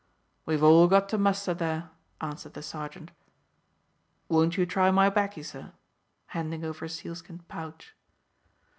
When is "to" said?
1.09-1.19